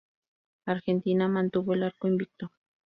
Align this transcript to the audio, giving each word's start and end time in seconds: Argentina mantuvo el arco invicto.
Argentina 0.65 1.27
mantuvo 1.27 1.75
el 1.75 1.83
arco 1.83 2.07
invicto. 2.07 2.49